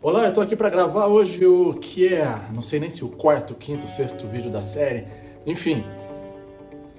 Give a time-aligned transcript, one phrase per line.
[0.00, 3.08] Olá, eu tô aqui para gravar hoje o que é, não sei nem se o
[3.08, 5.06] quarto, quinto, sexto vídeo da série,
[5.46, 5.84] enfim,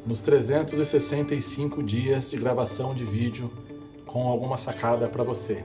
[0.05, 3.51] nos 365 dias de gravação de vídeo
[4.05, 5.63] com alguma sacada para você.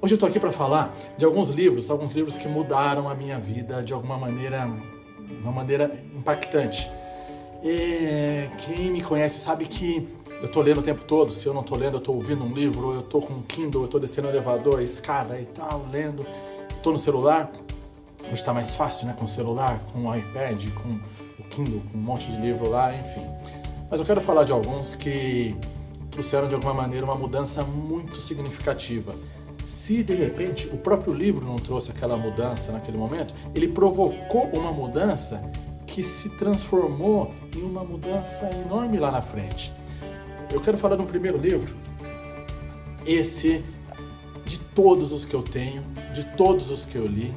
[0.00, 3.38] Hoje eu tô aqui para falar de alguns livros, alguns livros que mudaram a minha
[3.38, 4.68] vida de alguma maneira,
[5.42, 6.90] uma maneira impactante.
[7.62, 10.08] E quem me conhece sabe que
[10.42, 12.52] eu tô lendo o tempo todo, se eu não tô lendo, eu tô ouvindo um
[12.52, 15.86] livro, eu tô com um Kindle, eu tô descendo o elevador, a escada e tal,
[15.90, 16.24] lendo
[16.86, 17.50] estou no celular,
[18.22, 19.14] hoje está mais fácil, né?
[19.18, 21.00] Com o celular, com o iPad, com
[21.36, 23.26] o Kindle, com um monte de livro lá, enfim.
[23.90, 25.56] Mas eu quero falar de alguns que
[26.12, 29.12] trouxeram de alguma maneira uma mudança muito significativa.
[29.64, 34.70] Se de repente o próprio livro não trouxe aquela mudança naquele momento, ele provocou uma
[34.70, 35.42] mudança
[35.88, 39.72] que se transformou em uma mudança enorme lá na frente.
[40.52, 41.74] Eu quero falar um primeiro livro.
[43.06, 43.64] Esse
[44.44, 45.82] de todos os que eu tenho,
[46.14, 47.34] de todos os que eu li,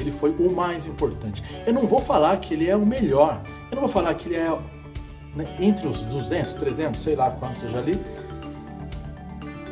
[0.00, 1.42] ele foi o mais importante.
[1.66, 4.36] Eu não vou falar que ele é o melhor, eu não vou falar que ele
[4.36, 4.58] é
[5.34, 7.98] né, entre os 200, 300, sei lá quantos eu já li,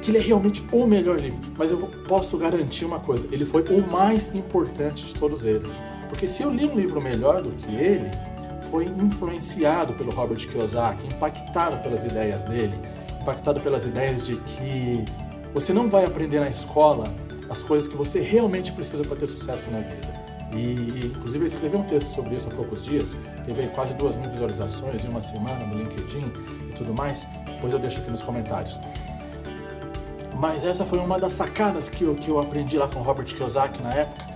[0.00, 1.40] que ele é realmente o melhor livro.
[1.58, 5.82] Mas eu posso garantir uma coisa: ele foi o mais importante de todos eles.
[6.08, 8.10] Porque se eu li um livro melhor do que ele,
[8.70, 12.74] foi influenciado pelo Robert Kiyosaki, impactado pelas ideias dele,
[13.20, 15.04] impactado pelas ideias de que
[15.52, 17.04] você não vai aprender na escola
[17.48, 20.20] as coisas que você realmente precisa para ter sucesso na vida.
[20.54, 24.30] E, inclusive, eu escrevi um texto sobre isso há poucos dias, teve quase duas mil
[24.30, 26.32] visualizações em uma semana no LinkedIn
[26.68, 27.28] e tudo mais.
[27.46, 28.80] Depois eu deixo aqui nos comentários.
[30.36, 33.82] Mas essa foi uma das sacadas que eu, que eu aprendi lá com Robert Kiyosaki
[33.82, 34.29] na época.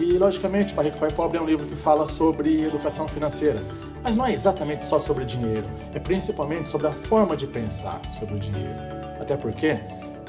[0.00, 3.60] E, logicamente, Pai Rico, Pai Pobre é um livro que fala sobre educação financeira.
[4.02, 8.36] Mas não é exatamente só sobre dinheiro, é principalmente sobre a forma de pensar sobre
[8.36, 8.74] o dinheiro.
[9.20, 9.78] Até porque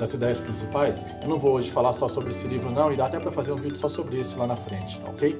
[0.01, 1.05] das ideias principais.
[1.21, 3.51] Eu não vou hoje falar só sobre esse livro não, e dá até para fazer
[3.51, 5.39] um vídeo só sobre isso lá na frente, tá ok?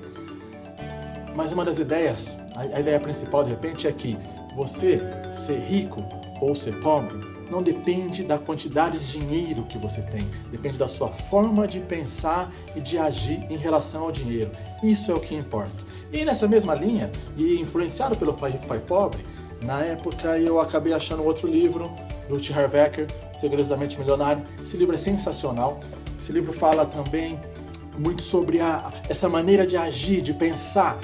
[1.35, 4.17] Mas uma das ideias, a ideia principal de repente é que
[4.55, 6.05] você ser rico
[6.39, 7.20] ou ser pobre
[7.52, 12.50] não depende da quantidade de dinheiro que você tem, depende da sua forma de pensar
[12.73, 14.50] e de agir em relação ao dinheiro.
[14.82, 15.84] Isso é o que importa.
[16.14, 19.20] E nessa mesma linha, e influenciado pelo Pai Rico Pai Pobre,
[19.64, 21.92] na época eu acabei achando outro livro
[22.30, 22.54] do T.
[22.54, 24.44] Harv Eker, Segredos da Mente Milionária.
[24.64, 25.82] Esse livro é sensacional.
[26.18, 27.39] Esse livro fala também
[27.98, 30.98] muito sobre a, essa maneira de agir, de pensar.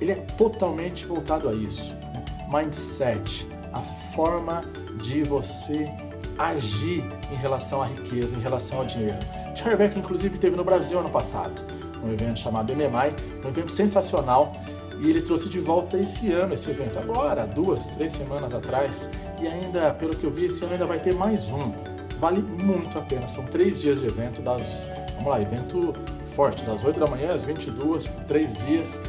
[0.00, 1.94] Ele é totalmente voltado a isso.
[1.94, 2.24] Né?
[2.52, 3.80] Mindset, a
[4.18, 4.64] forma
[5.00, 5.88] de você
[6.36, 9.18] agir em relação à riqueza, em relação ao dinheiro.
[9.64, 11.64] Harv Eker, inclusive, teve no Brasil ano passado,
[12.02, 13.14] um evento chamado MMI,
[13.44, 14.52] um evento sensacional
[14.98, 19.08] e ele trouxe de volta esse ano esse evento, agora, duas, três semanas atrás.
[19.40, 21.72] E ainda, pelo que eu vi, esse ano ainda vai ter mais um.
[22.18, 23.28] Vale muito a pena.
[23.28, 24.90] São três dias de evento, das.
[25.14, 25.94] Vamos lá, evento
[26.26, 29.00] forte, das 8 da manhã às 22, três dias.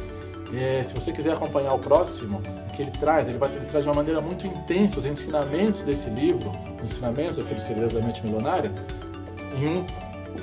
[0.52, 2.42] É, se você quiser acompanhar o próximo,
[2.74, 6.10] que ele traz, ele, vai, ele traz de uma maneira muito intensa os ensinamentos desse
[6.10, 6.50] livro,
[6.82, 8.72] os ensinamentos aqueles segredos da mente milionária,
[9.56, 9.86] em um,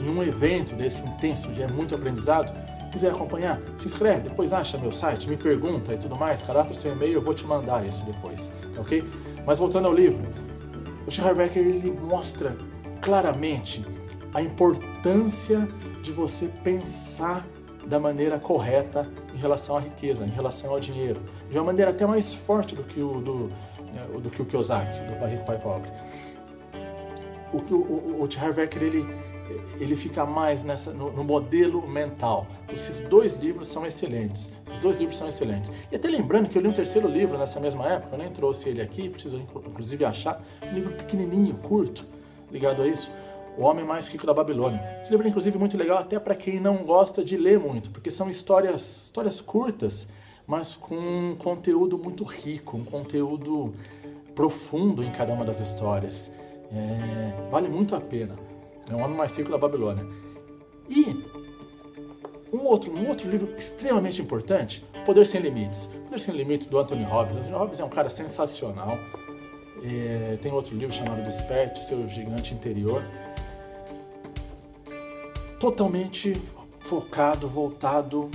[0.02, 2.54] em um evento desse intenso, de é muito aprendizado
[2.92, 6.94] quiser acompanhar, se inscreve, depois acha meu site, me pergunta e tudo mais, cadastra seu
[6.94, 9.08] e-mail, eu vou te mandar isso depois, ok?
[9.46, 10.22] Mas voltando ao livro,
[11.06, 11.60] o T.
[11.60, 12.58] Ele mostra
[13.02, 13.86] claramente
[14.34, 15.68] a importância
[16.02, 17.46] de você pensar
[17.88, 22.06] da maneira correta em relação à riqueza, em relação ao dinheiro, de uma maneira até
[22.06, 23.48] mais forte do que o do,
[23.94, 25.90] né, do que o Kiyosaki, do Pai Rico Pai Pobre.
[27.54, 29.08] O, o, o, o Eker, ele
[29.80, 32.48] ele fica mais nessa, no, no, modelo mental.
[32.72, 34.54] Esses dois livros são excelentes.
[34.66, 35.72] Esses dois livros são excelentes.
[35.92, 38.70] E até lembrando que eu li um terceiro livro nessa mesma época, eu nem trouxe
[38.70, 42.06] ele aqui, preciso inclusive achar, um livro pequenininho, curto,
[42.52, 43.12] ligado a isso.
[43.58, 44.98] O Homem Mais Rico da Babilônia.
[45.00, 48.12] Esse livro é inclusive muito legal até para quem não gosta de ler muito, porque
[48.12, 50.08] são histórias, histórias curtas,
[50.46, 53.74] mas com um conteúdo muito rico, um conteúdo
[54.36, 56.32] profundo em cada uma das histórias.
[56.72, 58.36] É, vale muito a pena.
[58.90, 60.06] É o Homem Mais Rico da Babilônia.
[60.88, 61.24] E
[62.54, 65.90] um outro, um outro livro extremamente importante, Poder Sem Limites.
[66.06, 67.38] Poder Sem Limites, do Anthony Robbins.
[67.38, 68.98] Anthony Robbins é um cara sensacional.
[69.84, 73.04] É, tem outro livro chamado Desperte, Seu Gigante Interior.
[75.60, 76.40] Totalmente
[76.80, 78.30] focado, voltado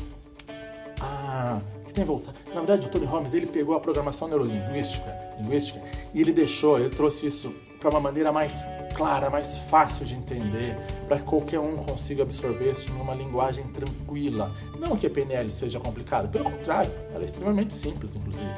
[1.01, 1.61] a...
[1.87, 2.37] Que tem voltado.
[2.49, 5.81] Na verdade, o Tony Robbins ele pegou a programação neurolinguística linguística,
[6.15, 10.77] e ele deixou, ele trouxe isso para uma maneira mais clara, mais fácil de entender,
[11.07, 14.55] para que qualquer um consiga absorver isso numa linguagem tranquila.
[14.79, 18.53] Não que a PNL seja complicada, pelo contrário, ela é extremamente simples, inclusive.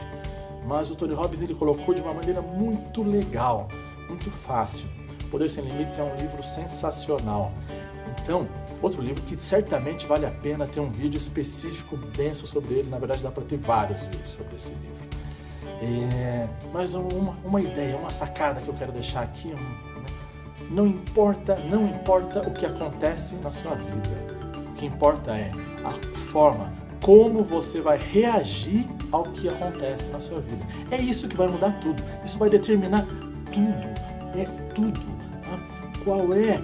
[0.67, 3.69] Mas o Tony Robbins ele colocou de uma maneira muito legal,
[4.09, 4.89] muito fácil.
[5.31, 7.53] Poder Sem Limites é um livro sensacional.
[8.25, 8.49] Então,
[8.85, 12.91] Outro livro que certamente vale a pena ter um vídeo específico denso sobre ele.
[12.91, 15.09] Na verdade, dá para ter vários vídeos sobre esse livro.
[15.81, 19.55] É, mas uma, uma ideia, uma sacada que eu quero deixar aqui.
[20.71, 24.11] Não importa, não importa o que acontece na sua vida.
[24.69, 25.51] O que importa é
[25.83, 25.93] a
[26.29, 26.71] forma
[27.03, 30.63] como você vai reagir ao que acontece na sua vida.
[30.91, 32.03] É isso que vai mudar tudo.
[32.23, 33.07] Isso vai determinar
[33.51, 34.39] tudo.
[34.39, 34.45] É
[34.75, 35.01] tudo.
[35.43, 35.59] Tá?
[36.05, 36.61] Qual é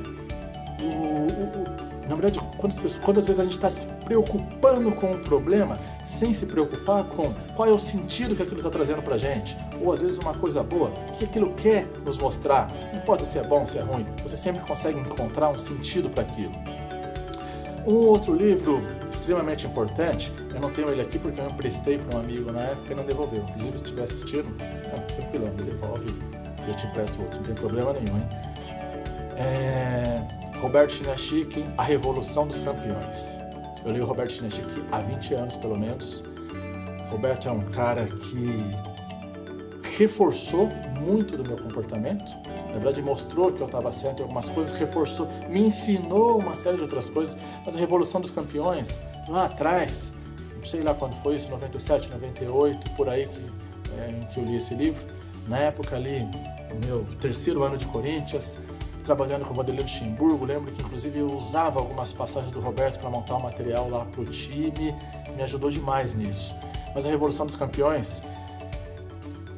[0.83, 5.19] o, o, o na verdade, quantas, quantas vezes a gente está se preocupando com o
[5.21, 9.57] problema sem se preocupar com qual é o sentido que aquilo está trazendo para gente?
[9.81, 12.69] Ou às vezes uma coisa boa, o que aquilo quer nos mostrar?
[12.93, 16.23] Não importa se é bom, se é ruim, você sempre consegue encontrar um sentido para
[16.23, 16.53] aquilo.
[17.87, 22.21] Um outro livro extremamente importante, eu não tenho ele aqui porque eu emprestei para um
[22.21, 23.45] amigo na época e não devolveu.
[23.51, 26.13] Inclusive, se estiver assistindo, é, tranquilo, me devolve
[26.67, 28.29] eu te empresto outro, não tem problema nenhum, hein?
[29.37, 30.40] É...
[30.61, 33.41] Roberto Chinachik, A Revolução dos Campeões.
[33.83, 36.23] Eu leio Roberto Chinachik há 20 anos, pelo menos.
[37.09, 38.71] Roberto é um cara que
[39.97, 40.69] reforçou
[41.01, 42.37] muito do meu comportamento.
[42.67, 46.77] Na verdade, mostrou que eu estava certo em algumas coisas, reforçou, me ensinou uma série
[46.77, 47.39] de outras coisas.
[47.65, 48.99] Mas a Revolução dos Campeões,
[49.29, 50.13] lá atrás,
[50.55, 54.45] não sei lá quando foi isso, 97, 98, por aí que, é, em que eu
[54.45, 55.07] li esse livro,
[55.49, 56.29] na época ali,
[56.69, 58.61] no meu terceiro ano de Corinthians,
[59.11, 63.11] trabalhando com o Vanderlei Luxemburgo, lembro que inclusive eu usava algumas passagens do Roberto para
[63.11, 64.95] montar um material lá para o time,
[65.35, 66.55] me ajudou demais nisso.
[66.95, 68.23] Mas a Revolução dos Campeões,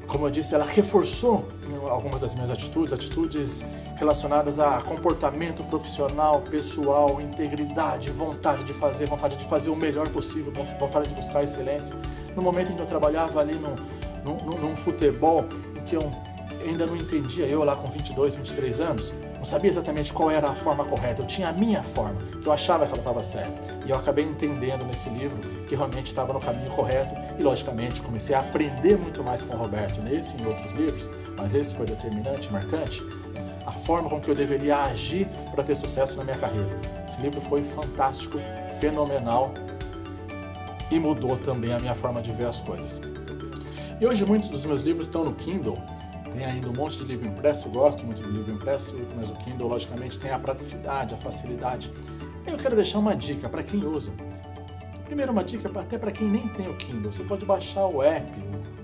[0.07, 1.47] como eu disse, ela reforçou
[1.91, 3.63] algumas das minhas atitudes, atitudes
[3.97, 10.51] relacionadas a comportamento profissional, pessoal, integridade, vontade de fazer, vontade de fazer o melhor possível,
[10.81, 11.95] vontade de buscar excelência.
[12.35, 13.77] No momento em que eu trabalhava ali num,
[14.25, 15.45] num, num futebol,
[15.77, 16.32] em que eu
[16.69, 20.55] ainda não entendia, eu lá com 22, 23 anos, não sabia exatamente qual era a
[20.55, 23.61] forma correta, eu tinha a minha forma, que eu achava que ela estava certa.
[23.85, 28.37] E eu acabei entendendo nesse livro que realmente estava no caminho correto e, logicamente, comecei
[28.37, 31.87] a aprender muito mais com o Roberto nesse e em outros livros, mas esse foi
[31.87, 33.03] determinante, marcante,
[33.67, 36.79] a forma com que eu deveria agir para ter sucesso na minha carreira.
[37.09, 38.39] Esse livro foi fantástico,
[38.81, 39.53] fenomenal
[40.91, 43.01] e mudou também a minha forma de ver as coisas.
[44.01, 45.79] E hoje muitos dos meus livros estão no Kindle
[46.33, 49.69] tem ainda um monte de livro impresso, gosto muito do livro impresso, mas o Kindle,
[49.69, 51.93] logicamente, tem a praticidade, a facilidade.
[52.47, 54.13] Eu quero deixar uma dica para quem usa.
[55.05, 57.13] Primeiro, uma dica até para quem nem tem o Kindle.
[57.13, 58.33] Você pode baixar o app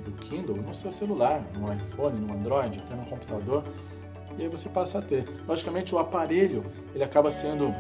[0.05, 3.65] do Kindle no seu celular, no iPhone, no Android, até no computador,
[4.37, 5.27] e aí você passa a ter.
[5.47, 6.65] Logicamente, o aparelho
[6.95, 7.75] ele acaba sendo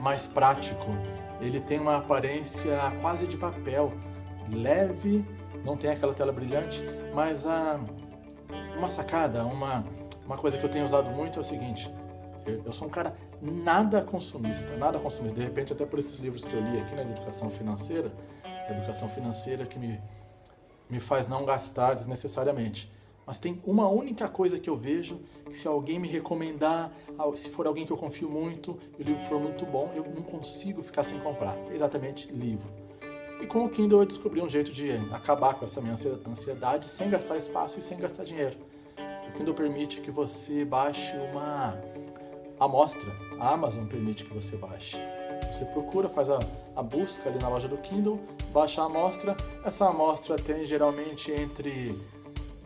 [0.00, 0.86] mais prático.
[1.40, 3.92] Ele tem uma aparência quase de papel,
[4.50, 5.24] leve,
[5.64, 6.82] não tem aquela tela brilhante,
[7.14, 7.78] mas a
[8.80, 9.84] uma sacada, uma,
[10.24, 11.92] uma coisa que eu tenho usado muito é o seguinte:
[12.46, 15.38] eu, eu, sou um cara nada consumista, nada consumista.
[15.38, 18.10] De repente, até por esses livros que eu li aqui né, educação financeira,
[18.68, 20.00] educação financeira que me,
[20.88, 22.90] me faz não gastar desnecessariamente.
[23.26, 26.90] Mas tem uma única coisa que eu vejo que se alguém me recomendar,
[27.34, 30.22] se for alguém que eu confio muito, e o livro for muito bom, eu não
[30.22, 31.56] consigo ficar sem comprar.
[31.70, 32.72] É exatamente livro.
[33.40, 35.94] E com o Kindle eu descobri um jeito de acabar com essa minha
[36.26, 38.56] ansiedade sem gastar espaço e sem gastar dinheiro.
[39.28, 41.78] O Kindle permite que você baixe uma
[42.58, 43.10] amostra.
[43.38, 44.98] A Amazon permite que você baixe.
[45.50, 46.38] Você procura, faz a,
[46.76, 48.20] a busca ali na loja do Kindle,
[48.52, 49.34] baixa a amostra.
[49.64, 51.98] Essa amostra tem geralmente entre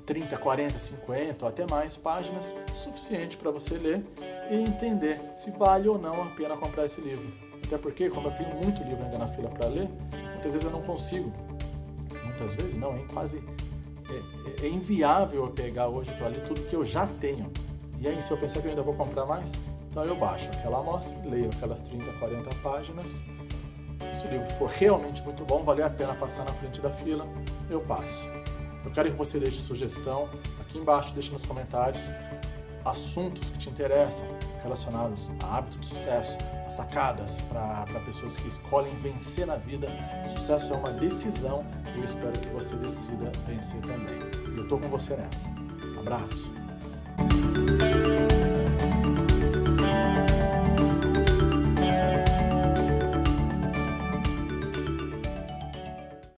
[0.05, 4.05] 30, 40, 50 ou até mais páginas, suficiente para você ler
[4.51, 7.27] e entender se vale ou não a pena comprar esse livro.
[7.65, 9.89] Até porque, como eu tenho muito livro ainda na fila para ler,
[10.45, 11.33] muitas vezes eu não consigo.
[12.25, 13.43] Muitas vezes não, é quase
[14.11, 17.51] é, é, inviável eu pegar hoje para ler tudo que eu já tenho.
[17.99, 19.53] E aí, se eu pensar que eu ainda vou comprar mais,
[19.89, 23.25] então eu baixo aquela amostra, leio aquelas 30, 40 páginas.
[24.13, 27.27] Se o livro for realmente muito bom, vale a pena passar na frente da fila,
[27.71, 28.29] eu passo.
[28.85, 30.29] Eu quero que você deixe sugestão
[30.61, 32.11] aqui embaixo, deixe nos comentários
[32.85, 34.27] assuntos que te interessam
[34.65, 39.87] relacionados a hábito de sucesso, a sacadas para pessoas que escolhem vencer na vida.
[40.25, 44.19] Sucesso é uma decisão e eu espero que você decida vencer também.
[44.53, 45.49] E eu estou com você nessa.
[46.01, 46.64] Abraço.